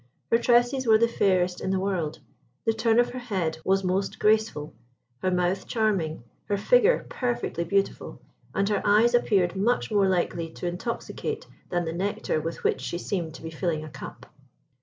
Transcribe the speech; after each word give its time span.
Her 0.31 0.39
tresses 0.39 0.87
were 0.87 0.97
the 0.97 1.07
fairest 1.07 1.61
in 1.61 1.69
the 1.69 1.79
world; 1.79 2.17
the 2.65 2.73
turn 2.73 2.97
of 2.99 3.11
her 3.11 3.19
head 3.19 3.59
was 3.63 3.83
most 3.83 4.17
graceful, 4.17 4.73
her 5.19 5.29
mouth 5.29 5.67
charming, 5.67 6.23
her 6.45 6.57
figure 6.57 7.05
perfectly 7.07 7.63
beautiful, 7.65 8.19
and 8.55 8.67
her 8.69 8.81
eyes 8.83 9.13
appeared 9.13 9.55
much 9.55 9.91
more 9.91 10.07
likely 10.09 10.49
to 10.53 10.65
intoxicate 10.65 11.45
than 11.69 11.85
the 11.85 11.93
nectar 11.93 12.41
with 12.41 12.63
which 12.63 12.81
she 12.81 12.97
seemed 12.97 13.35
to 13.35 13.43
be 13.43 13.51
filling 13.51 13.83
a 13.83 13.89
cup. 13.89 14.25